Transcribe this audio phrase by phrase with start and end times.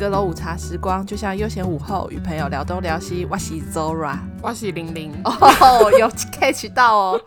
[0.00, 3.26] 阁楼午茶时光，就像悠闲午后与朋友聊东聊西。
[3.30, 5.12] 我是 Zora，我是玲玲。
[5.24, 5.30] 哦
[5.60, 7.20] ，oh, 有 catch 到哦。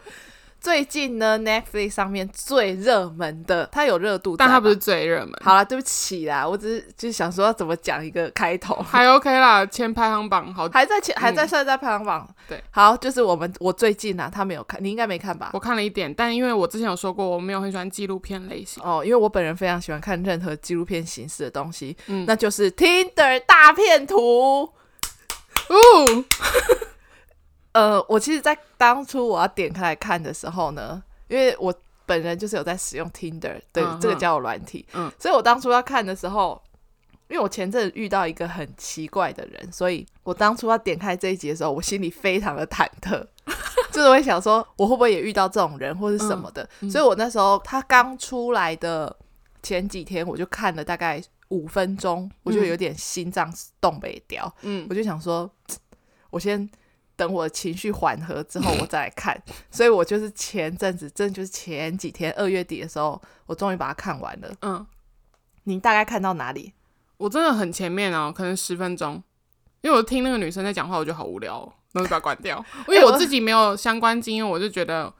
[0.64, 5.34] 最近呢，Netflix 上面最热门的，它有热度，但它不是最热门。
[5.44, 12.26] 好了，对不起啦，我只是就是想说要怎么讲一个开头， 还 OK 啦，前排行榜好，还在前，还在算在排行榜。
[12.30, 15.50] 嗯、对，好，就是我们我最近啊，他没有看，你应该没看吧？
[15.52, 24.72] 我看了一点，但因为我之前有说过，我没有很喜欢纪录片类型哦，因为我本人非常喜欢看任何纪录片形式的东西，嗯，那就是 Tinder 大片图，
[25.68, 26.24] 哦。
[27.74, 31.74] 呃，我其实，在当初我要点开来看的时候呢，因为我
[32.06, 36.62] 本人就是有在使用 Tinder，对、嗯、这个交友软体，嗯，所以我当初要看的时候，
[37.30, 43.26] 因为我前阵子遇到一个很奇怪的人，所以我当初要点开这一集的时候，我心里非常的忐忑，
[43.92, 49.16] 就是会想说，我会不会也遇到这种人或是什么的，嗯嗯、所以我那时候他刚出来的
[49.64, 55.50] 前几天，我就看了大概五分钟，我就有点心脏动不了，嗯，我就想说，
[56.30, 56.70] 我先。
[57.16, 59.42] 等我情绪缓和之后，我再来看。
[59.72, 64.52] 所以我就是前阵子，真的就是前几天，二月底的时候，我终于把它看完了。
[64.62, 64.86] 嗯，
[65.64, 66.74] 你大概看到哪里？
[67.18, 69.22] 我真的很前面哦，可能十分钟，
[69.82, 71.60] 因为我听那个女生在讲话，我觉得好无聊，
[71.92, 72.64] 然后就把它关掉。
[72.90, 75.14] 因为我自己没有相关经验，我就觉得。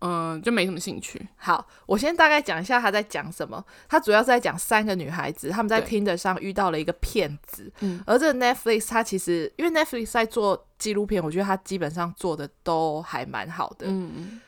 [0.00, 1.28] 嗯，就没什么兴趣。
[1.36, 3.64] 好，我先大概讲一下他在讲什么。
[3.88, 7.70] 他主要是在讲三个女孩子，他们在 Tinder 上遇到了一个骗子。
[7.80, 13.86] 嗯，而这个 Netflix 他其实因为 Netflix 在做纪录片，我觉得他基本上做的都还蛮好的。
[13.86, 14.40] 嗯嗯。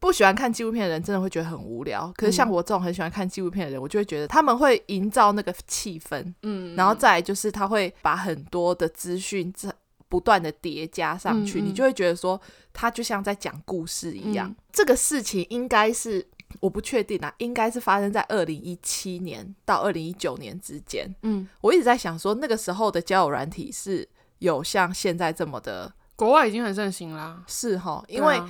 [0.00, 6.32] 不喜欢看纪录片的人真的会觉得很无聊，可是像我这种很喜欢看纪录片的人，我就会觉得他们会营造那个气氛。
[6.42, 9.72] 嗯，然后再来就是他会把很多的资讯在。
[10.08, 12.40] 不断的叠加上去，嗯嗯，你就会觉得说，
[12.72, 14.48] 他就像在讲故事一样。
[14.48, 16.26] 嗯、这个事情应该是
[16.60, 21.14] 我不确定啊，应该是发生在二零一七年到二零一九年之间。
[21.22, 24.08] 嗯，我一直在想说，那个时候的交友软体是
[24.38, 27.42] 有像现在这么的，国外已经很盛行啦。
[27.46, 28.40] 是哈，因为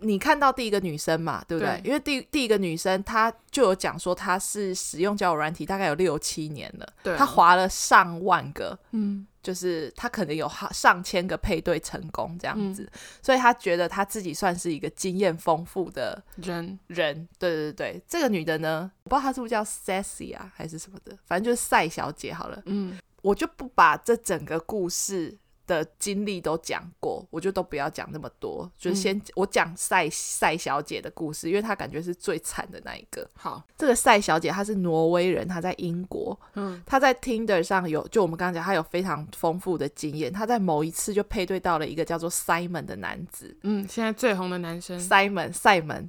[0.00, 1.80] 你看到第一个女生嘛，对不对？
[1.80, 9.26] 对，因为第第一个女生她就有讲说，她是使用交友软体大概有六七年了，对，她滑了上万个，嗯。
[9.42, 17.26] 就是她可能有上千个配对成功这样子，嗯、所以她觉得她自己算是一个经验丰富的人人。
[17.38, 22.62] 对对对，这个女的呢，我不知道她是不是叫 Sassy 啊，还是什么的，反正就是赛小姐好了。
[22.66, 25.34] 嗯，我就不把这整个故事
[25.70, 33.24] 的经历都讲过，我就都不要讲那么多，就是先我讲赛赛小姐的故事，因为她感觉是最惨的那一个。
[33.34, 46.08] 好，这个赛小姐她是挪威人，她在英国，嗯，她在 Tinder 上有，就我们刚刚讲，她有非常丰富的经验，她在某一次就配对到了一个叫做 Simon 的男子，嗯，现在最红的男生 Simon Simon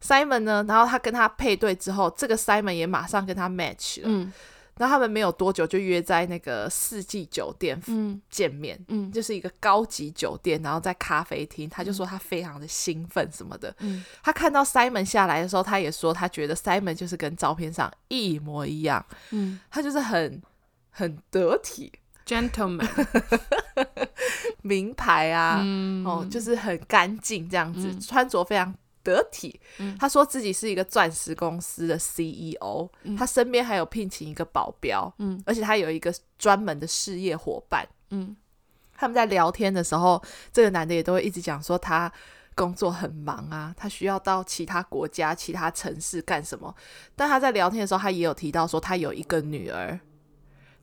[0.00, 4.32] Simon 呢，然后他跟他配对之后，这个 Simon 也马上跟他 match 了，嗯。
[4.80, 7.78] 那他们没有多久就约在那个四季酒店
[8.30, 20.40] 见面，嗯，嗯，就是一个高级酒店，然后在咖啡厅，他就说他非常的兴奋什么的，嗯，他看到 Simon 下来的时候，他也说他觉得 Simon 就是跟照片上一模一样，嗯，他就是很
[20.88, 21.92] 很得体
[22.24, 22.88] ，gentleman，
[24.64, 28.74] 名牌啊，嗯、哦，就是很干净这样子，嗯、穿着非常。
[29.02, 29.60] 得体，
[29.98, 38.36] 他说自己是一个钻石公司的 CEO，嗯，他身边还有聘请一个保镖，嗯，而且他有一个专门的事业伙伴，嗯，
[38.94, 40.22] 他们在聊天的时候，
[40.52, 42.12] 这个男的也都会一直讲说他
[42.54, 46.74] 工作很忙啊，他需要到其他国家、其他城市干什么，
[47.16, 49.98] 但他在聊天的时候，他也有提到说他有一个女儿。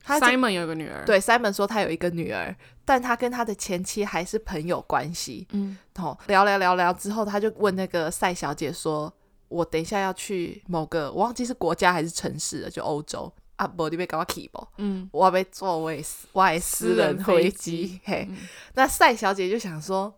[0.04, 2.56] 他 Simon 有一个女儿，对，Simon 说他有一个女儿，
[2.88, 5.46] 但他跟他的前妻还是朋友关系。
[5.52, 9.14] 嗯，然后聊聊聊聊之后，他就问那个赛小姐说
[9.50, 18.00] ：“我等一下要去某个，我忘记是国家还是城市了，就欧洲啊，不，你被搞我 keep 嗯，我要被作为外私人飞机。
[18.06, 18.38] 嘿，嗯、
[18.76, 20.14] 那赛小姐就想说。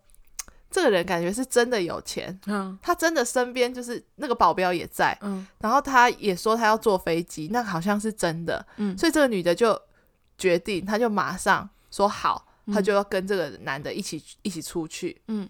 [0.72, 9.76] 这个人感觉是真的有钱，嗯，他真的身边就是那个保镖也在，嗯，然后他也说他要坐飞机，那好像是真的，嗯，所以这个女的就
[10.38, 15.48] 决定，她就马上说好，她就要跟这个男的一起一起出去，嗯，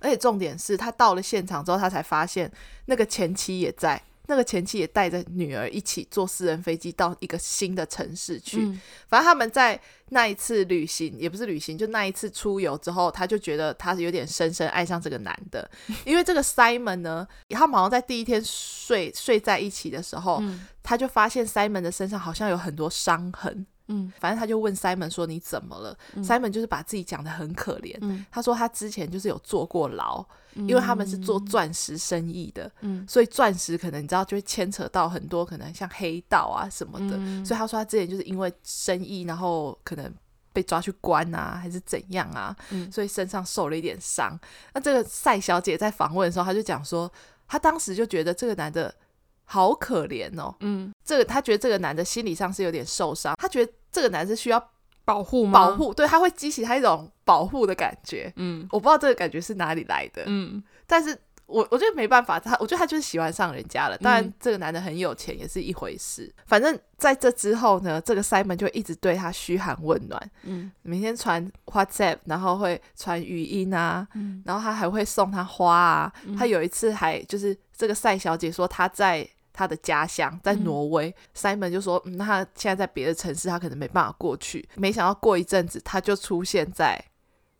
[0.00, 2.50] 而且重点是，他到了现场之后，他才发现
[2.86, 4.02] 那个前妻也在。
[4.26, 8.62] 那个前妻也带着女儿一起坐私人飞机到一个新的城市去。
[8.62, 9.78] 嗯、反正他们在
[10.08, 15.70] 那一次旅行，也不是旅行，就那一次出游之后，他就觉得他是有点深深爱上这个男的。
[16.06, 23.66] 因为这个 Simon 呢，他们好像在第一天睡睡在一起的时候，嗯、他就发现 Simon 的身上好像有很多伤痕。
[23.88, 25.96] 嗯，反正他就问 Simon 说你怎么了？
[26.14, 27.96] 嗯，Simon 就是把自己讲的很可怜。
[28.00, 40.10] 嗯，他说他之前就是有坐过牢，嗯，因为他们是做钻石生意的，嗯，所以钻石可能你知道就会牵扯到很多可能像黑道啊什么的，嗯，所以他说他之前就是因为生意，然后可能
[40.52, 44.38] 被抓去关啊，还是怎样啊，嗯，所以身上受了一点伤。
[44.72, 47.12] 那这个赛小姐在访问的时候，他就讲说，
[47.46, 48.94] 他当时就觉得这个男的。
[49.44, 54.70] 好可怜哦，嗯，这个他觉得这个男的心理上是有点受伤，他觉得这个男是需要
[55.04, 55.52] 保护吗？
[55.52, 79.28] 保护，对，他会激起他一种保护的感觉，嗯，我不知道这个感觉是哪里来的，嗯，但是我我觉得没办法，他我觉得他就是喜欢上人家了，当然这个男的很有钱也是一回事，嗯，反正在这之后呢，这个 Simon 就一直对他嘘寒问暖，嗯，每天传 WhatsApp，然后会传语音啊，嗯，然后他还会送他花啊，嗯，他有一次还就是这个赛小姐说她在。
[79.56, 87.00] 他的家乡在挪威，嗯，Simon 就说：“嗯，那他现在在别的城市，他可能没办法过去。”没想到过一阵子，他就出现在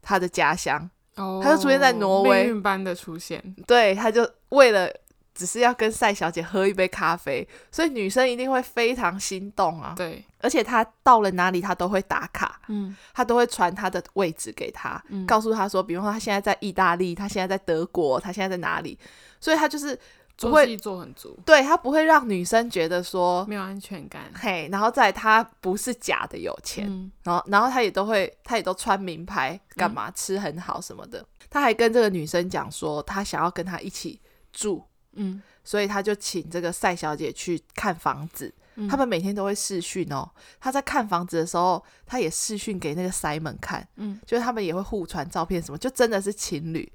[0.02, 3.40] 他的家乡，哦，他就出现在挪威，命运般的出现。
[3.64, 4.92] 对，他就为了
[5.32, 9.94] 只是要跟赛小姐喝一杯咖啡，所以女生一定会非常心动啊。
[9.96, 18.98] 对，而且他到了哪里，他都会打卡，嗯，他都会传他的位置给他，嗯，告诉他说，比方说他现在在意大利，他现在在德国，他现在在哪里，
[19.38, 19.96] 所以他就是。
[20.36, 34.20] 不会做很足，对，他不会让女生觉得说没有安全感，嘿，然后再他不是假的有钱，嗯、然后然后他也都会，他也都穿名牌干嘛，嗯、吃很好什么的，他还跟这个女生讲说他想要跟她一起
[34.52, 34.82] 住，
[35.12, 40.28] 嗯，所以他就请这个赛小姐去看房子，嗯、他们每天都会视讯哦，
[40.58, 46.92] 他在看房子的时候，他也视讯给那个 Simon 看，嗯，就是他们也会互传照片什么，就真的是情侣。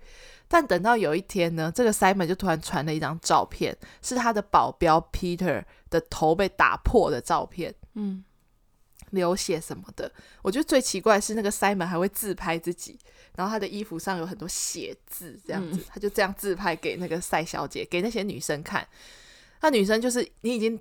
[0.49, 8.25] 但等到有一天呢，这个 Simon 就突然传了一张照片，是他的保镖 Peter 的头被打破的照片，嗯，
[9.11, 10.11] 流血什么的。
[10.41, 12.99] 我觉得最奇怪的是那个 Simon 还会自拍自己，
[13.37, 18.85] 然后他的衣服上有很多血渍，这样子，嗯、他就这样自拍给那个赛小姐，给那些女生看。
[19.61, 20.77] 那女生就是你已经。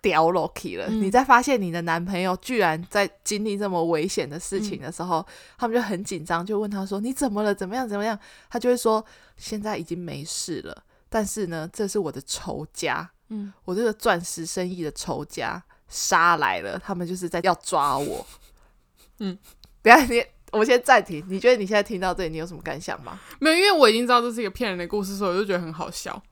[0.00, 5.26] 掉落去了，嗯、你在发现你的男朋友居然在经历这么危险的事情的时候，嗯、
[5.58, 7.54] 他们就很紧张，就问他说：“你怎么了？
[7.54, 7.88] 怎么样？
[7.88, 8.18] 怎么样？”
[8.48, 9.04] 他就会说
[9.36, 18.26] ：“现在已经没事了，但是呢，这是我的仇家，嗯，我这个钻石生意的仇家杀来了，他们就是在要抓我。
[19.18, 19.36] ”嗯，
[19.82, 20.22] 等下你，
[20.52, 21.24] 我先暂停。
[21.28, 23.18] 你觉得你现在听到这里，你有什么感想吗？
[23.40, 26.22] 没有，因为我已经知道这是一个骗人的故事，所以我就觉得很好笑。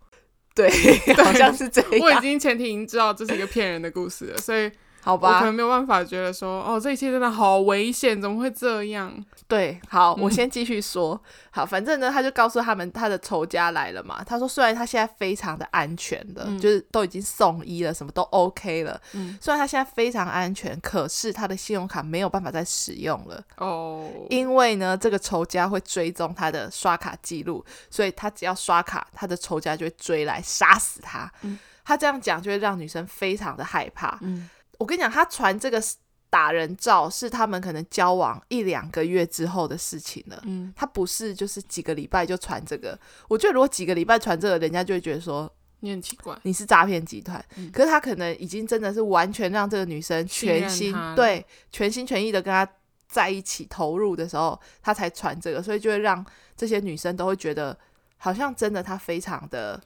[0.57, 0.69] 对，
[1.23, 1.91] 好像是这样。
[2.01, 4.69] 我已经前提已经知道这是一个骗人的故事了，所以。
[5.07, 9.15] 好吧，我可能没有办法觉得说，哦，这一切真的好危险，怎么会这样？
[9.47, 11.15] 对，好，我先继续说。
[11.15, 11.21] 嗯、
[11.53, 14.25] 好，反正呢，他就告诉他们，他的仇家来了嘛。
[14.25, 19.01] 他说，虽然他现在非常的安全的，嗯、就是都已经送医了，什么都 OK 了。
[19.13, 23.41] 嗯，虽然他现在非常安全，可是他的信用卡没有办法再使用了。
[23.59, 31.33] 哦，因为呢，这个仇家会追踪他的刷卡记录，所以他只要刷卡，他的仇家就会追来杀死他。
[31.43, 34.19] 嗯，他这样讲就会让女生非常的害怕。
[34.23, 34.51] 嗯。
[34.79, 35.83] 我跟你讲，他传这个
[36.29, 40.43] 打人照是他们可能交往一两个月之后的事情了。
[40.45, 42.99] 嗯，他不是就是几个礼拜就传这个。
[43.29, 45.51] 我觉得如果几个礼拜传这个，人家就会觉得说
[45.81, 47.43] 你很奇怪，你是诈骗集团。
[47.57, 52.69] 嗯，可是他可能已经真的是完全让这个女生全心对全心全意的跟他
[53.09, 56.25] 在一起投入的时候，他才传这个，所以就会让
[56.57, 57.79] 这些女生都会觉得
[58.19, 59.81] 好像真的他非常的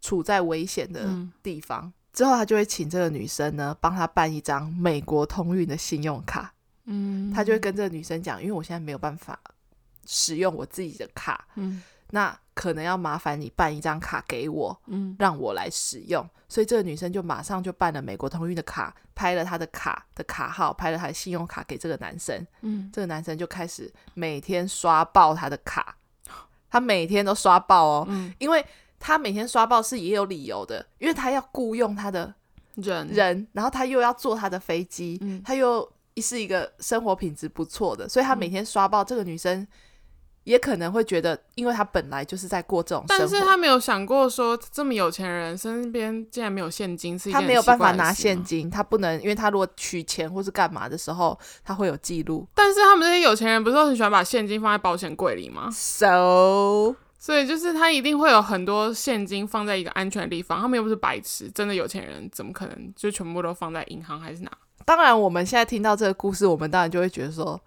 [0.00, 1.08] 处在危险的
[1.42, 1.84] 地方。
[1.84, 6.50] 嗯之后，他就会请这个女生呢，帮他办一张美国通运的信用卡。
[6.86, 9.38] 嗯，他就会跟这个女生讲，因为我现在没有办法
[10.06, 16.26] 使用我自己的卡，嗯，那可能要麻烦你办一张卡给我，嗯，让我来使用。
[16.48, 22.46] 所以这个女生就马上就办了美国通运的卡，拍了他的卡的卡号，拍了他的信用卡给这个男生。
[22.62, 25.94] 嗯，这个男生就开始每天刷爆他的卡，
[26.70, 28.64] 他每天都刷爆哦，嗯，因为。
[28.98, 32.34] 他每天刷爆是也有理由的，因为他要雇佣他的
[32.76, 39.04] 人，人，然后他又要坐他的飞机，嗯、他又是一个生活品质不错的，所以他每天刷爆。
[39.04, 39.66] 这个女生
[40.44, 52.46] 也可能会觉得，因为他本来就是在过这种生活，但是他没有想过说，这么有钱人身边竟然没有现金，是他没有办法拿现金，他不能，因为他如果取钱或是干嘛的时候，他会有记录。
[52.54, 56.94] 但是他们这些有钱人不是都很喜欢把现金放在保险柜里吗？So
[57.26, 64.52] 所以就是他一定会有很多现金放在一个安全的地方，他们又不是白痴，真的有钱人怎么可能就全部都放在银行还是哪？
[64.84, 67.60] 当然，我们现在听到这个故事，我们当然就会觉得说，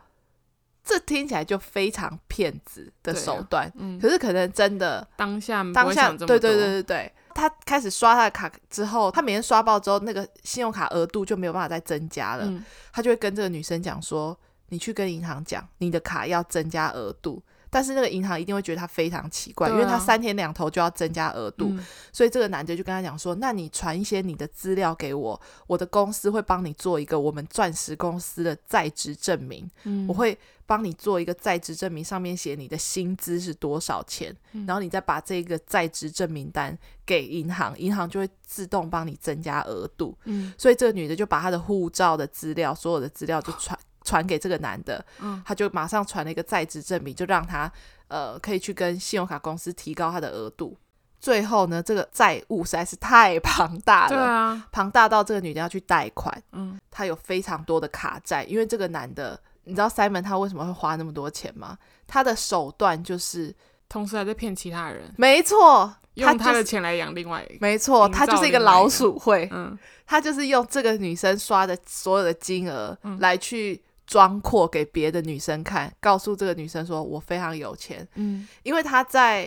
[0.81, 3.67] 这听起来就非常骗子的手段。
[3.67, 7.11] 啊、嗯，可是可能真的当下当下，对对对对对。
[7.35, 12.45] 他开始刷他的卡之后，他每天刷爆之后，那个信用卡额度就没有办法再增加了。
[12.45, 12.63] 嗯、
[12.93, 14.39] 他就会跟这个女生讲说
[14.69, 40.17] ：“你去跟银行讲，你的卡要增加额度。”但是那个银行一定会觉得他非常奇怪，啊、因为他三天两头就要增加额度，嗯、所以这个男的就跟他讲说：“那你传一些你的资料给我，我的公司会帮你做一个我们钻石公司的在职证明，嗯、我会帮你做一个在职证明，上面写你的薪资是多少钱，嗯、然后你再把这个在职证明单给银行，银行就会自动帮你增加额度。
[40.25, 43.77] 嗯，所以这个女的就把她的护照的资料，所有的资料就传。
[44.09, 47.71] 传给这个男的，嗯，他就马上传了一个在职证明，就让他
[48.07, 50.75] 呃可以去跟信用卡公司提高他的额度。
[51.19, 61.77] 最后呢，这个债务实在是太庞大了，对啊，庞大到这个女的要去贷款，嗯，他有非常多的卡债，因为这个男的，你知道 Simon 他为什么会花那么多钱吗？
[62.07, 63.53] 他的手段就是
[63.87, 73.83] 同时还在骗其他人，没错，用他的钱来养另外一个，没错，他就是一个老鼠会，嗯，他就是用这个女生刷的所有的金额来去。
[74.09, 79.43] 装阔给别的女生看，告诉这个女生说：“我非常有钱。”嗯，因为他在，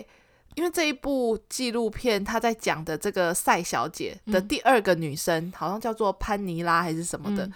[0.54, 7.44] 因为这一部纪录片，他在讲的这个赛小姐的第二个女生，嗯、好像叫做潘妮拉还是什么的。
[7.44, 7.52] 嗯、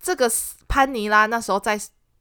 [0.00, 0.30] 这个
[0.68, 1.76] 潘妮拉那时候在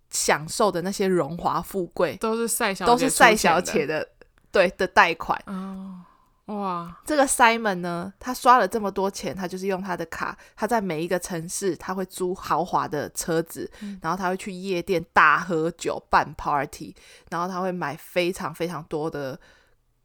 [0.10, 4.10] 享受的那些荣华富贵，都是赛小姐，都是赛小姐的，
[4.52, 5.40] 对的贷款。
[5.46, 6.02] 哦
[6.48, 16.94] 哇，这个 Simon 呢，他刷了这么多钱，他就是用他的卡，他在每一个城市他会租豪华的车子，嗯、然后他会去夜店大喝酒办 party，
[17.30, 19.40] 然后他会买非常非常多的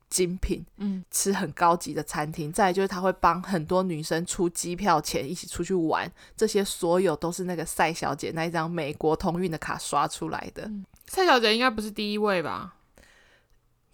[0.09, 10.63] 精品，嗯，吃很高级的餐厅，再就是他会帮很多女生出机票钱一起出去玩，这些所有都是那个赛小姐那一张美国通运的卡刷出来的。
[11.09, 12.77] 赛、嗯、小姐应该不是第一位吧？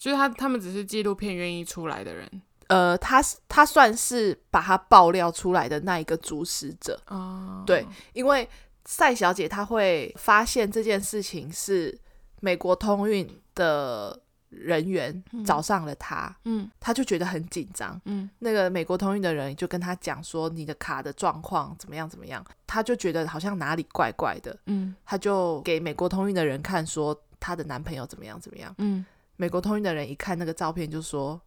[0.04, 2.30] 就是他，他们只是纪录片愿意出来的人。
[2.66, 7.00] 呃，他他算是把他爆料出来的那一个主使者。
[7.06, 8.46] 哦，对，因为
[8.84, 11.98] 赛小姐她会发现这件事情是
[12.40, 14.20] 美国通运的
[14.50, 29.02] 人员找上了她，嗯，他就觉得很紧张，嗯，那个美国通运的人就跟他讲说你的卡的状况怎么样怎么样，她就觉得好像哪里怪怪的，嗯，他就给美国通运的人看说她的男朋友怎么样怎么样，嗯。
[29.36, 31.40] 美国通运的人一看那个照片，就说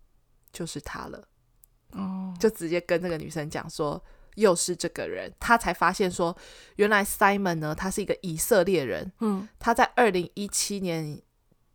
[0.52, 1.28] 就是他了，
[1.94, 4.02] 哦，就直接跟那个女生讲说
[4.36, 6.36] 又是这个人，他才发现说
[6.76, 11.22] 原来 Simon 呢，他是一个以色列人，嗯，他在二零一七年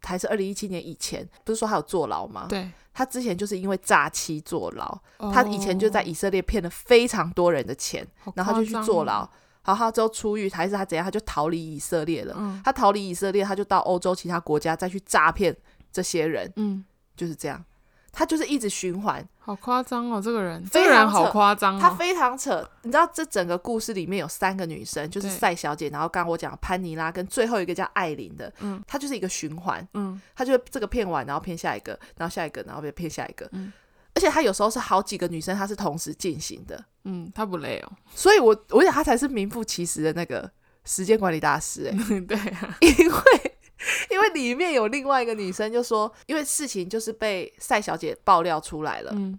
[0.03, 2.47] 还是二零一七年以前，不是说他有坐牢吗？
[2.49, 4.87] 对，他之前就是因为诈欺坐牢，
[5.19, 9.29] 哦，他以前就在以色列骗了非常多人的钱，然后他就去坐牢，
[9.65, 15.57] 然后他之后出狱，还是他怎样，他就逃离以色列了，嗯，他逃离以色列，他就到欧洲其他国家再去诈骗。
[15.93, 16.85] 这些人，嗯，
[17.17, 17.63] 就是这样，
[18.11, 20.21] 他就是一直循环，好夸张哦！
[20.21, 22.69] 这个人，这个人好夸张哦，他非常扯。
[22.83, 33.73] 你知道，这整个故事里面有三个女生，就是赛小姐，然后刚刚我讲潘妮拉跟最后一个叫艾琳的，嗯，他就是一个循环，嗯，他就这个骗完，然后骗下一个，然后下一个，然后被骗下一个，嗯，
[34.15, 40.51] 而且他有时候是好几个女生，他是同时进行的，嗯，他不累哦，所以我我想他才是名副其实的那个
[40.85, 43.57] 时间管理大师，哎， 对啊，因为。
[44.11, 49.39] 因为里面有另外一个女生就说，因为事情就是被赛小姐爆料出来了，嗯，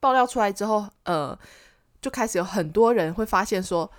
[0.00, 1.38] 爆料出来之后，呃，
[2.00, 3.90] 就开始有很多人会发现说，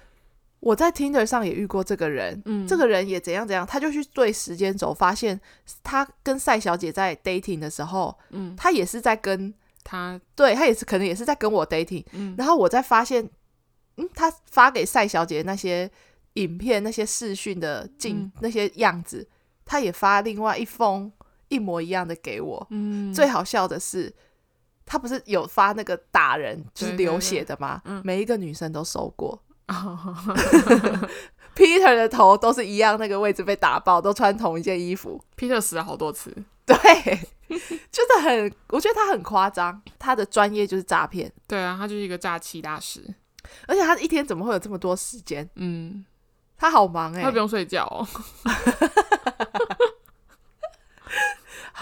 [0.60, 5.39] 我在 Tinder 上也遇过这个人，嗯，这个人也怎样怎样，他就去对时间轴，发现
[5.83, 13.29] 他跟赛小姐在 dating 的时候，嗯，他也是在跟他，对，他也是可能也是在跟我 dating，嗯，然后我在发现，
[13.98, 15.89] 嗯，他发给赛小姐那些
[16.33, 19.27] 影片、那些视讯的镜、嗯、那些样子。
[19.65, 21.12] 他也发另外一封
[21.48, 22.67] 一模一样的给我。
[22.70, 24.13] 嗯，最好笑的是，
[24.86, 27.82] 他不是有发那个打人就是流血的吗？
[28.03, 29.41] 每一个女生都收过。
[29.67, 29.98] 嗯、
[31.55, 35.24] Peter 的头都是一样，那个位置被打爆，都穿同一件衣服。
[35.38, 36.36] Peter 死了好多次。
[36.65, 36.75] 对，
[37.91, 39.82] 就是很，我觉得他很夸张。
[40.00, 41.32] 他的专业就是诈骗。
[41.48, 43.01] 对啊，他就是一个诈欺大师。
[43.67, 45.50] 而且他一天怎么会有这么多时间？
[45.55, 46.05] 嗯，
[46.58, 48.08] 他好忙哎、欸，他不用睡觉哦。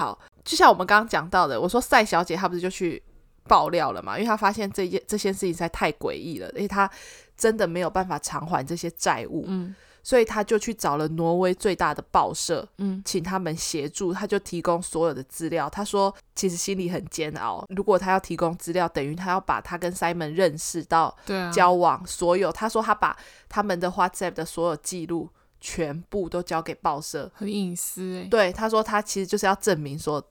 [0.01, 2.99] 好，就像我们刚刚讲到的，我说赛小姐她不是就去
[3.43, 4.17] 爆料了嘛？
[4.17, 6.89] 因为她发现这件这件事情实在太诡异了，因为她
[7.37, 15.69] 真的没有办法偿还这些债务，嗯，所以她就去找了挪威最大的报社，嗯，请他们协助，她就提供所有的资料。
[15.69, 21.15] 她说其实心里很煎熬，如果她要提供资料，等于她要把她跟 Simon 认识到
[21.53, 22.51] 交往所有。
[22.51, 23.15] 她说她把
[23.47, 25.29] 他们的 WhatsApp 的所有记录。
[25.61, 28.27] 全部都交给报社，很隐私哎。
[28.29, 30.21] 对，他说他其实就是要证明说，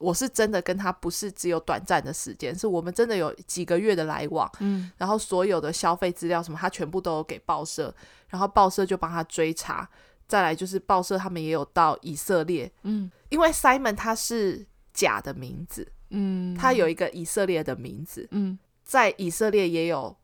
[0.00, 4.50] 我是真的跟他不是只有短暂的时间，是我们真的有几个月的来往。
[4.58, 7.94] 嗯，然后所有的消费资料什么，他全部都有给报社，
[8.28, 9.88] 然后报社就帮他追查。
[10.26, 20.16] 再来就是报社他们也有到以色列，嗯，因为 Simon 他是假的名字，嗯，他有一个以色列的名字，嗯，在以色列也有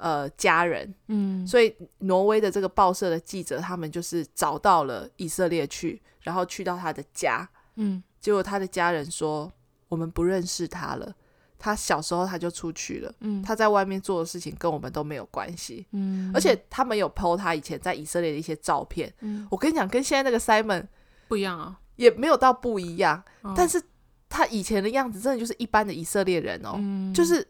[0.00, 9.52] 呃家人，嗯，所以挪威的这个报社的记者他们就是找到了以色列去，然后去到他的家，嗯，结果他的家人说
[9.88, 11.14] 我们不认识他了。
[11.62, 20.86] 他小时候他就出去了，嗯，他在外面做的事情跟我们都没有关系，嗯，而且他们有 po 他以前在以色列的一些照片，嗯，我跟你讲，跟现在那个 Simon
[21.28, 23.78] 不一样啊，也没有到不一样，哦、但是
[24.30, 27.46] 他以前的样子真的就是一般的以色列人哦，嗯、就是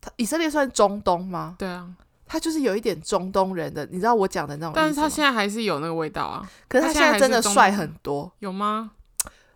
[0.00, 1.56] 他以色列算中东吗？
[1.58, 1.88] 对啊，
[2.26, 8.92] 他就是有一点中东人的，你知道我讲的那种，但是他现在还是有那个味道啊，可是他现在真的帅很多，有吗？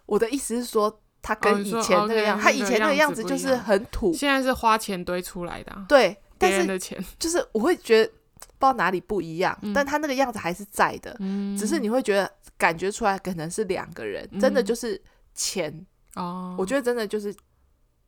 [0.07, 0.99] 我的意思是说。
[1.25, 4.13] 他跟以前那个样，哦 okay, 他以前那个样子就是很土。
[4.13, 6.99] 现在是花钱堆出来的，啊，对，但是的钱。
[7.17, 15.01] 就是我会觉得不知道哪里不一样，嗯、但他那个样子还是在的，嗯、只是你会觉得感觉出来可能是两个人，嗯、真的就是
[15.33, 16.57] 钱哦。
[16.59, 17.33] 我觉得真的就是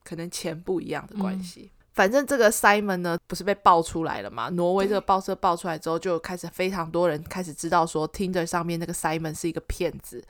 [0.02, 1.70] 可能钱不一样的关系。
[1.94, 4.48] 嗯、反正这个 Simon 呢，不是被爆出来了嘛？
[4.50, 10.22] 挪威这个报社爆出来之后，就开始非常多人开始知道说，Tinder 上面那个 Simon 是一个骗子。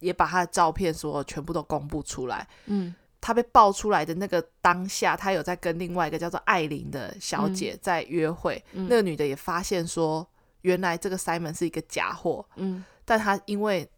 [0.00, 2.46] 也把他的照片所全部都公布出来。
[2.66, 8.64] 嗯，他被爆出来的那个当下，他有在跟另外一个叫做艾琳的小姐在约会。
[8.74, 10.24] 嗯、那个女的也发现说，
[10.60, 12.46] 原来这个 Simon 是一个假货。
[12.54, 13.90] 嗯，但他因为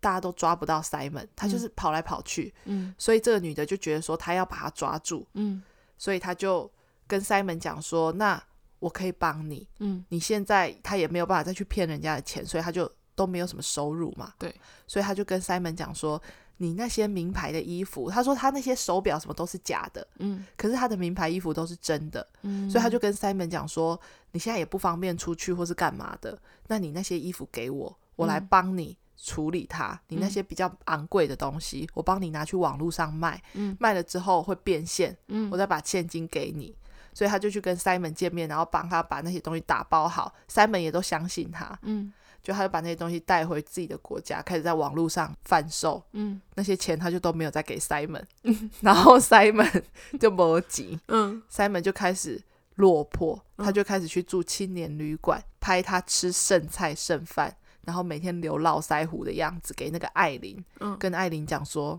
[0.00, 2.52] 大家都抓不到 Simon，他就是跑来跑去。
[2.64, 5.24] 嗯，所以这个女的就觉得说，她要把他抓住。
[5.34, 5.62] 嗯，
[5.98, 6.70] 所以他就
[7.06, 8.42] 跟 Simon 讲说，那
[8.78, 9.68] 我可以帮你。
[9.80, 12.90] 嗯，你现在他也没有办法再去骗人家的钱，所以他就。
[13.18, 14.54] 都没有什么收入嘛，对，
[14.86, 16.22] 所以他就跟 Simon 讲说
[16.58, 24.00] ：“你那些名牌的衣服，他说他那些手表什么都是假的，嗯，可是他的名牌衣服都是真的，嗯，所以他就跟 Simon 讲说：
[24.30, 26.38] 你现在也不方便出去或是干嘛的，
[26.68, 29.88] 那你那些衣服给我，我来帮你处理它。
[29.88, 36.74] 嗯，你那些比较昂贵的东西，我帮你拿去网络上卖，嗯，卖了之后会变现，嗯，我再把现金给你。
[37.12, 46.02] 所以他就去跟 Simon 见面，然后帮他把那些东西打包好，Simon 也都相信他，嗯。”就他就把那些东西带回自己的国家，开始在网络上贩售。
[46.12, 48.22] 嗯，那些钱他就都没有再给 Simon，
[48.80, 49.82] 然后 Simon
[50.20, 50.98] 就没急。
[51.08, 52.40] 嗯，Simon 就开始
[52.76, 57.54] 落魄，嗯、他就开始去住青年旅馆，拍他吃剩菜剩饭，
[57.88, 60.62] 然后每天流络腮胡的样子给那个艾琳。
[60.80, 61.98] 嗯，跟艾琳讲说：“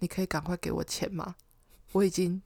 [0.00, 1.34] 你可以赶快给我钱吗？
[1.92, 2.42] 我已经。”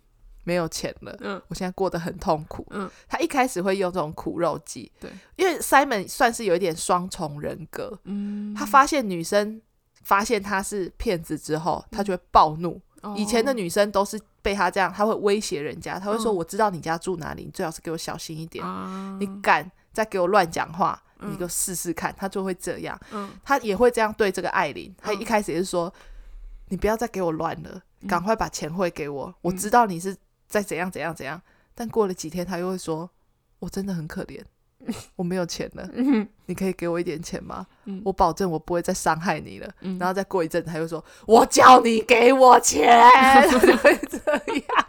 [0.46, 9.60] 没有钱了，嗯，我现在过得很痛苦，嗯，他一开始会用这种苦肉计，对，因为 Simon 算是有一点双重人格，嗯，他发现女生
[10.04, 12.80] 发现他是骗子之后，他就会暴怒。
[13.02, 24.94] 嗯、以前的女生都是被他这样，他会威胁人家，他会说：“嗯、我知道你家住哪里，你最好是给我小心一点，啊、你敢再给我乱讲话，嗯、你给我试试看。”他就会这样，嗯，他也会这样对这个艾琳。
[25.00, 30.16] 他一开始也是说：“嗯、你不要再给我乱了，赶快把钱汇给我，嗯、我知道你是。”
[30.48, 31.42] 再怎样怎样怎样，
[31.74, 33.10] 但过了几天，他又会说
[33.58, 34.40] ：“我真的很可怜，
[35.16, 35.90] 我没有钱了，
[36.46, 37.66] 你可以给我一点钱吗？
[37.86, 39.68] 嗯、我保证我不会再伤害你了。
[39.80, 42.86] 嗯”然后再过一阵子，他又说：“我叫你给我钱。
[43.10, 44.86] ”他就会这样。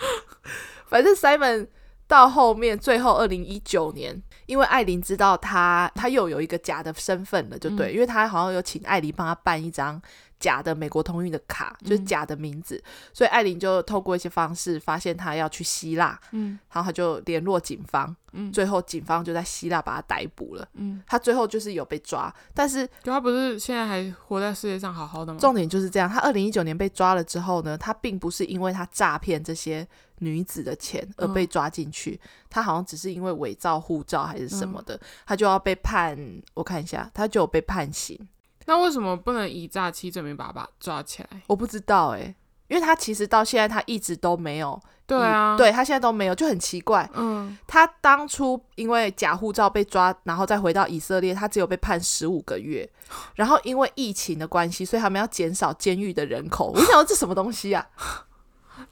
[0.88, 1.68] 反正 Simon
[2.10, 10.02] 到后面，最后二零一九年，因为艾琳知道他他又有一个假的身份了，就对，嗯、因为他好像有请艾琳帮他办一张。
[10.40, 25.38] 假的美国通运的卡，就是假的名字，嗯、所以艾琳就透过一些方式发现他要去希腊，嗯，然后他就联络警方，嗯，最后警方就在希腊把他逮捕了，嗯，他最后就是有被抓，但是就他不是现在还活在世界上好好的吗？
[25.38, 29.86] 重点就是这样，他二零一九年被抓了之后呢，他并不是因为他诈骗这些
[30.20, 36.16] 女子的钱而被抓进去，嗯、他好像只是因为伪造护照还是什么的，嗯、他就要被判，
[36.54, 38.18] 我看一下，他就有被判刑。
[38.66, 41.42] 那为什么不能以诈欺罪名把他把抓起来？
[41.48, 42.34] 我不知道哎、欸，
[42.68, 44.80] 因为他其实到现在他一直都没有。
[45.06, 47.10] 对啊，对他现在都没有，就很奇怪。
[47.14, 52.88] 嗯，他当初因为假护照被抓，然后再回到以色列，他只有被判十五个月。
[53.34, 56.70] 然后因为疫情的关系，所以他们要减少监狱的人口。
[56.72, 57.84] 我想说这什么东西啊？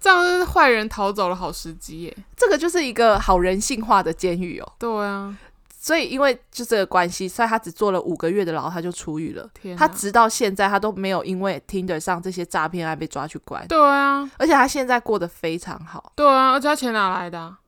[0.00, 2.16] 这样是坏人逃走了好时机耶！
[2.36, 4.72] 这个就是一个好人性化的监狱哦。
[4.78, 5.36] 对啊。
[5.80, 9.48] 所以，因为就这个关系，所以他只坐了五个月的牢，他就出狱了。
[9.76, 13.66] 他直到现在，他都没有因为 Tinder 上这些诈骗案被抓去关。
[13.68, 16.12] 对啊，而且他现在过得非常好。
[16.16, 17.60] 对啊，而且他钱哪来的啊？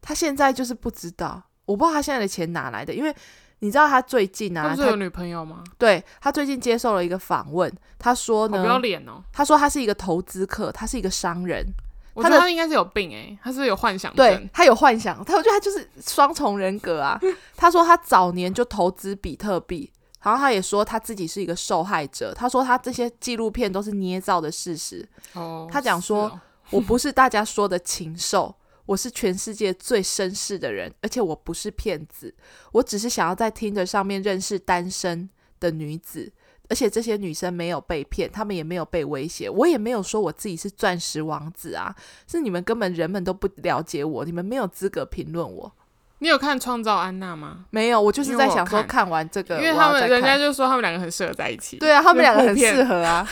[0.00, 3.14] 他现在就是不知道，我不知道他现在的钱哪来的，因为
[3.60, 5.62] 你知道他最近啊，他不是有女朋友吗？
[5.78, 11.64] 对，他最近接受了一个访问，他说呢，不要脸哦，他说他是一个投资客，他是一个商人。
[12.12, 17.18] 我觉得他应该是有病诶、欸，他是有幻想症，对，他有幻想，他我觉得他就是双重人格啊。
[17.56, 22.34] 他说他早年就投资比特币，然后他也说他自己是一个受害者。
[22.34, 25.08] 他说他这些纪录片都是捏造的事实。
[25.34, 28.54] 哦，他讲说、哦、我不是大家说的禽兽，
[28.90, 32.34] 我是全世界最绅士的人，而且我不是骗子，
[32.72, 36.32] 我只是想要在听着上面认识单身的女子。
[36.68, 41.94] 而且这些女生没有被骗，她们也没有被威胁，我也没有说我自己是钻石王子啊，
[42.26, 45.76] 是你们根本人们都不了解我，你们没有资格评论我。
[46.20, 47.64] 你有看《创造安娜》吗？
[47.70, 51.78] 没有，我就是在想说看完这个，因为他们人家就说他们两个很适合在一起。
[51.78, 53.26] 对啊，他们两个很适合啊，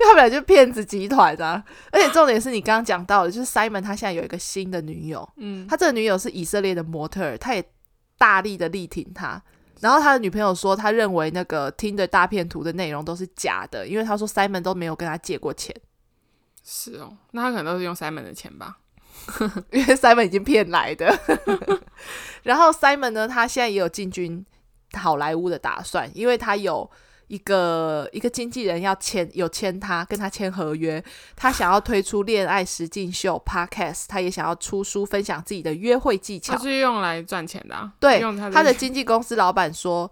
[0.00, 1.62] 因为他们俩就是骗子集团啊。
[1.92, 7.62] 而且重点是你刚刚讲到的，就是 Simon 他现在有一个新的女友，嗯，他这个女友是以色列的模特儿，他也
[8.16, 9.40] 大力的力挺他。
[9.80, 15.74] 然后他的女朋友说，他认为那个 Tinder 大片图的内容都是假的，因为他说 Simon 都没有跟他借过钱。
[16.64, 18.78] 是哦，那他可能都是用 Simon 的钱吧，
[19.72, 21.18] 因为 Simon 已经骗来的。
[22.44, 24.44] 然后 Simon 呢，他现在也有进军
[24.94, 26.90] 好莱坞的打算，因为他有。
[27.30, 31.00] 一个一个经纪人要签有签他跟他签合约，
[31.36, 37.92] 他想要推出恋爱实境秀 Podcast，他也想要出书分享自己的约会技巧，他是用来赚钱的啊。
[38.00, 40.10] 对，用他的，他的经纪公司老板说，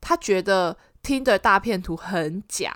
[0.00, 2.72] 他觉得 Tinder 大片图很假，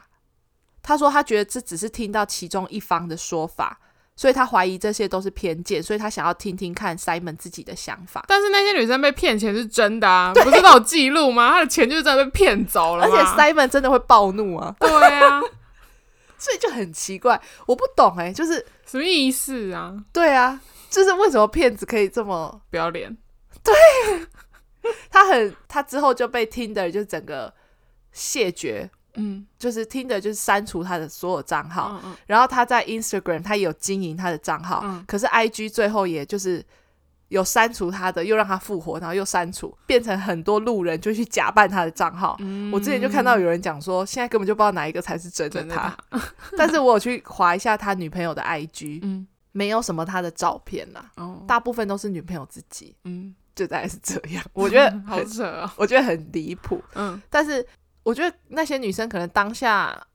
[0.83, 3.79] 他说他觉得这只是听到其中一方的说法。
[4.17, 8.25] 所以他怀疑这些都是偏见，所以他想要听听看 Simon 自己的想法。
[8.29, 11.51] 但是那些女生被骗钱是真的啊，不是都有记录吗？
[11.51, 14.75] 他的钱就是真的被骗走了，而且 Simon 真的会暴怒啊。
[14.79, 15.41] 对啊，
[16.39, 19.95] 所以就很奇怪，我不懂哎、欸，就是什么意思啊？
[20.13, 23.17] 对啊，就是为什么骗子可以这么不要脸？
[23.65, 23.75] 对，
[25.11, 27.53] 他很，他之后就被 Tinder 就整个
[28.13, 28.91] 谢绝。
[29.15, 36.65] 嗯，就是 Tinder 就是删除他的所有账号，嗯嗯，然后他在 Instagram 他也有经营他的账号，嗯，可是 IG 最后也就是
[37.29, 42.37] 有删除他的，又让他复活，然后又删除，变成很多路人就去假扮他的账号。
[42.41, 46.21] 嗯，我之前就看到有人讲说，现在根本就不知道哪一个才是真的他，的他。
[46.57, 57.67] 但是我有去划一下他女朋友的 IG，嗯，没有什么他的照片啦，哦，大部分都是女朋友自己，嗯，就大概是这样，我觉得 好扯啊，我觉得很离谱，嗯，但是。
[58.05, 60.07] 我觉得那些女生可能当下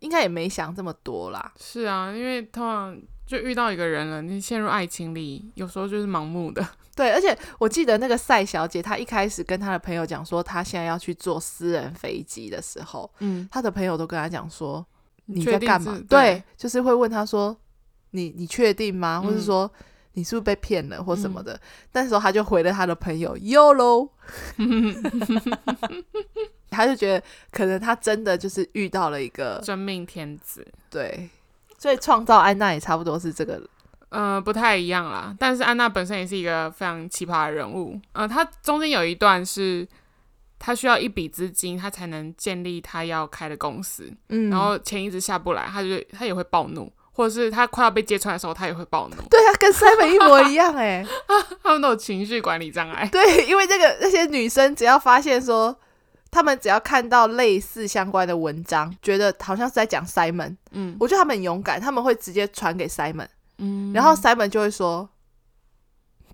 [0.00, 1.52] 应该也没想这么多啦。
[1.60, 6.66] 是啊，因为通常就遇到一个人了，你陷入爱情里，有时候就是盲目的。
[6.96, 14.84] 对，而且我记得那个赛小姐，她一开始跟她的朋友讲说，她现在要去坐私人飞机的时候，嗯，她的朋友都跟她讲说，
[15.26, 15.92] 你在干嘛？
[16.08, 17.54] 对，对，就是会问她说，
[18.12, 19.20] 你你确定吗？
[19.22, 19.70] 嗯、或是说
[20.14, 21.52] 你是不是被骗了或什么的？
[21.52, 21.60] 嗯、
[21.92, 24.08] 但是她就回了她的朋友，YOLO。
[26.76, 31.28] 他就觉得可能他真的就是遇到了一个真命天子，对，
[31.78, 33.60] 所以创造安娜也差不多是这个，
[34.10, 35.34] 呃，不太一样啦。
[35.38, 39.86] 但是安娜本身也是一个非常奇葩的人物，呃，她中间有一段是
[40.58, 49.16] 她需要一笔资金，她才能建立她要开的公司，嗯，然后钱一直下不来，她就她也会暴怒，或者是她快要被揭穿的时候，她也会暴怒。
[49.28, 51.06] 对，啊跟 Simon 一模一样哎、 欸，
[51.62, 53.08] 他们都有情绪管理障碍。
[53.10, 55.76] 对，因为这个那些女生只要发现说。
[56.36, 65.08] 他们只要看到类似相关的文章，觉得好像是在讲 Simon，嗯，我觉得他们很勇敢，他们会直接传给 Simon，嗯，然后 Simon 就会说：“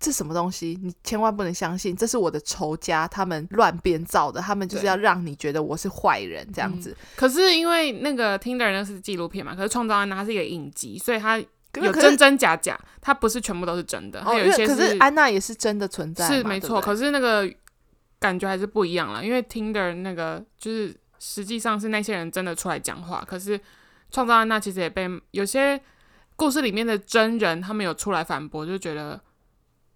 [0.01, 0.77] 这什么东西？
[0.83, 6.91] 你千万不能相信，这是我的仇家，他们乱编造的，他们就是要让你觉得我是坏人这样子。
[6.91, 14.75] 嗯”可是因为那个 Tinder 那是纪录片嘛，可是创造安娜它是一个影集，所以它有真真假假，它不是全部都是真的，它有一些是。
[14.75, 16.81] 可是安娜也是真的存在，是没错。
[16.81, 17.49] 可是那个。
[18.22, 23.61] 感觉还是不一样了，因为 Tinder 那个就是实际上是那些人真的出来讲话，可是
[24.12, 25.80] 创造安娜其实也被有些
[26.37, 29.20] 故事里面的真人他们有出来反驳，就觉得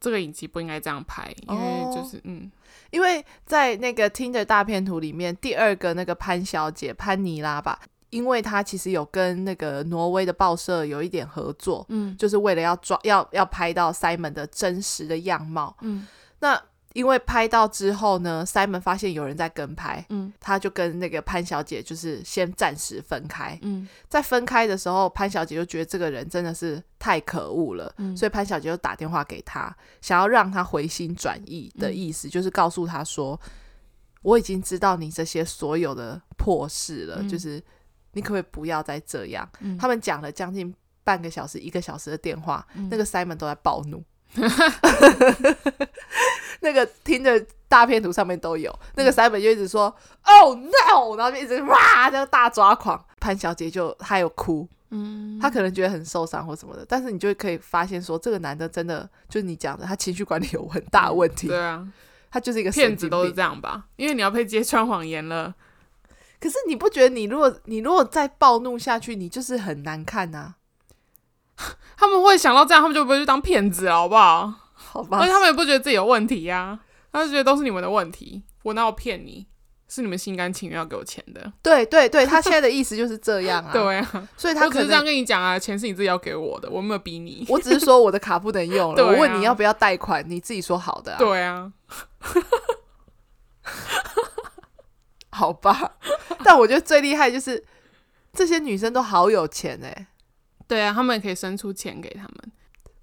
[0.00, 2.50] 这个影集不应该这样拍，因为就是、哦、嗯，
[2.90, 7.78] 因为在那个 Tinder 大片图里面，第二个那个潘小姐潘妮拉吧，
[8.10, 16.08] 因为她其实有跟那个挪威的报社有一点合作，嗯，就是为了要抓要要拍到 Simon 的真实的样貌，嗯，
[16.40, 16.60] 那。
[16.96, 33.38] 因为拍到之后呢，Simon 发现有人在跟拍，嗯，他就跟那个潘小姐就是先暂时分开，嗯，在分开的时候，潘小姐就觉得这个人真的是太可恶了，嗯，所以潘小姐就打电话给他，想要让他回心转意的意思，嗯，就是告诉他说，
[34.22, 37.62] 我已经知道你这些所有的破事了，嗯，就是
[38.12, 39.46] 你可不可以不要再这样？
[39.60, 44.02] 嗯，他们讲了将近半个小时、一个小时的电话，嗯，那个 Simon 都在暴怒。
[46.60, 48.76] 那个听着大片图上面都有。
[48.94, 53.02] 那个三本就一直说、嗯、“Oh no”，然后就一直哇，这个大抓狂。
[53.20, 61.46] 潘小姐就她有哭，嗯，她可能觉得很受伤或什么的，但是你就可以发现说，这个男的真的就是你讲的，他情绪管理有很大的问题。
[61.46, 61.88] 嗯、对啊，
[62.30, 63.84] 他就是一个骗子，都是这样吧？
[63.96, 65.54] 因为你要被揭穿谎言了。
[66.38, 70.54] 可是你不觉得你如果你如果再暴怒下去，你就是很难看呐、啊？
[71.96, 74.52] 他们会想到这样，他们就不会去当骗子了，好不好？
[74.74, 76.80] 好吧，而且他们也不觉得自己有问题呀、啊，
[77.12, 79.46] 他就觉得都是你们的问题，我哪有骗你？
[79.88, 81.52] 是你们心甘情愿要给我钱的。
[81.62, 83.70] 对对对，他现在的意思就是这样啊。
[83.72, 87.46] 对啊，所以他可是这样跟你讲啊，钱是你自己要给我的，我没有逼你。
[87.48, 91.18] 我只是说我的卡不能用了， 啊、我问你要不要贷款，你自己说好的、啊。
[91.18, 91.72] 对啊，
[95.30, 95.92] 好吧。
[96.42, 97.64] 但我觉得最厉害就是
[98.32, 100.06] 这些女生都好有钱哎、欸。
[100.68, 102.52] 对啊，他们也可以生出钱给他们。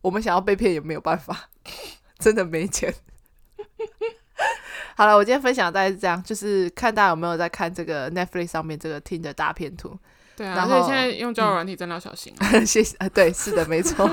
[0.01, 1.49] 我们想要被骗也没有办法，
[2.19, 2.93] 真的没钱。
[4.95, 9.97] 好了，我今天分享大概是这样，就是看大家有没有在看这个 Netflix 上面这个 Tinder 大片图。
[10.35, 12.45] 对啊，然后现在用交友软体真的要小心、啊。
[12.65, 14.09] 谢谢啊，对，是的，没错。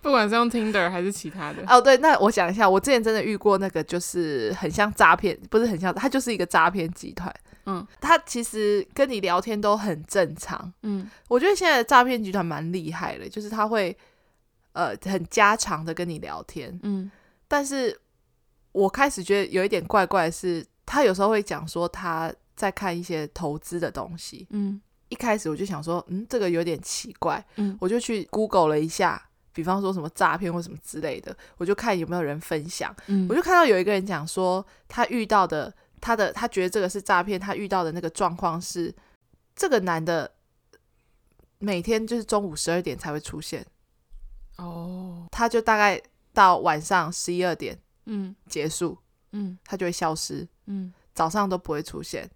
[0.00, 1.62] 不管是用 Tinder 还是其他的。
[1.66, 7.34] 哦，对，那我讲一下，我之前真的遇过那个，就是很像诈骗，不是很像，他就是一个诈骗集团。
[7.70, 10.72] 嗯，他其实跟你聊天都很正常。
[10.82, 13.96] 嗯，我觉得现在的诈骗集团蛮厉害的，就是他会
[14.72, 16.78] 呃很家常的跟你聊天。
[16.82, 17.10] 嗯，
[17.46, 17.96] 但是
[18.72, 24.46] 我开始觉得有一点怪怪的是，他有时候会讲说他在看一些投资的东西。
[24.50, 27.44] 嗯，一开始我就想说，嗯，这个有点奇怪。
[27.56, 32.94] 嗯，我就去 Google 了一下，比方说什么诈骗或什么之类的，我就看有没有人分享。
[33.06, 35.72] 嗯，我就看到有一个人讲说他遇到的。
[36.00, 38.94] 他的他觉得这个是诈骗，他遇到的那个状况是，
[39.54, 40.30] 这个男的
[41.58, 43.66] 每天就是中午十二点才会出现，
[44.56, 46.00] 哦，他就大概
[46.32, 48.96] 到晚上十一二点，嗯，结束，
[49.32, 52.30] 嗯，他就会消失，嗯，早上都不会出现，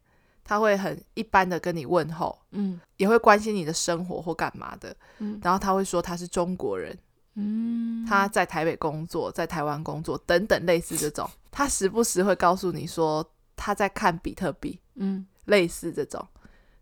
[0.44, 6.94] 他会很一般的跟你问候，嗯，也会关心你的生活或干嘛的，嗯，然后他会说他是中国人，
[7.36, 13.26] 嗯，他在台北工作，在台湾工作等等类似这种，他时不时会告诉你说。
[13.56, 16.26] 他在看比特币，嗯，类似这种。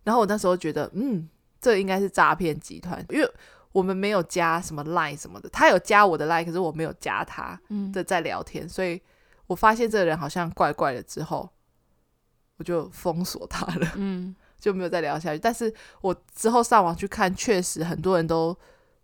[0.04, 1.28] 然后我那时候觉得，嗯，
[1.60, 3.32] 这应该是诈骗集团，因为
[3.70, 7.58] 我们没有加什么 line 什么的，他有加我的 line，可是我没有加他
[7.92, 9.00] 的在聊天，嗯，所以
[9.46, 11.48] 我发现这个人好像怪怪的之后，
[12.56, 15.38] 我就封锁他了，嗯， 就没有再聊下去。
[15.38, 18.56] 但是我之后上网去看，确实很多人都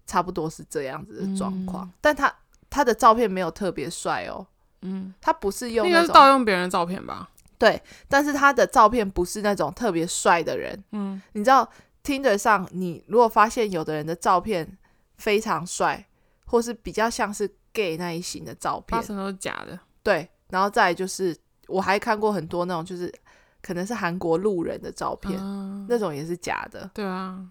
[0.06, 2.34] 差不多是这样子的状况，嗯，但他
[2.68, 4.46] 他的照片没有特别帅哦，
[4.82, 7.30] 嗯，他不是用那种，应该是盗用别人的照片吧。
[7.58, 10.84] 对，但是他的照片不是那种特别帅的人。
[10.92, 11.68] 嗯，你知道
[12.04, 14.78] ，Tinder 上你如果发现有的人的照片
[15.16, 16.06] 非常帅，
[16.46, 19.76] 或是比较像是 gay 那一型的照片，八成都是假的。
[20.04, 23.12] 对，然后再来就是，我还看过很多那种，就是
[23.60, 26.88] 可能是韩国路人的照片，嗯，那种也是假的。
[26.94, 27.44] 对啊，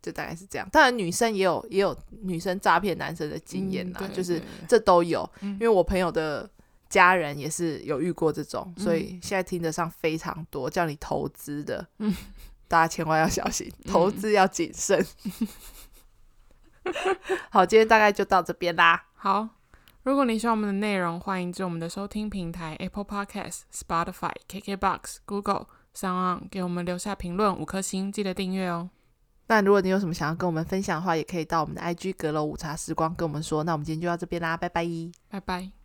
[0.00, 0.68] 就大概是这样。
[0.70, 5.54] 当然，女生也有也有女生诈骗男生的经验啦，嗯，就是这都有，嗯。
[5.54, 6.48] 因为我朋友的。
[6.92, 12.14] 家人也是有遇过这种，所以现在听得上非常多叫你投资的，嗯，
[12.68, 15.02] 大家千万要小心，投资要谨慎。
[15.24, 15.48] 嗯、
[17.50, 19.06] 好，今天大概就到这边啦。
[19.14, 19.48] 好，
[20.02, 28.90] 如果你喜欢我们的内容，欢迎至我们的收听平台 Apple Podcast、Spotify、KKBox、Google 上给我们留下评论五颗星，记得订阅哦。
[29.46, 33.64] 那如果你有什么想要跟我们分享的话，也可以到我们的 IG 阁楼午茶时光跟我们说。
[33.64, 34.86] 那我们今天就到这边啦，拜拜，
[35.30, 35.81] 拜拜。